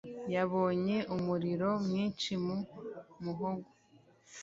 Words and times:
yabonye 0.35 0.97
umuriro 1.15 1.69
mwinshi 1.85 2.31
mu 2.45 2.57
muhogo. 3.23 3.67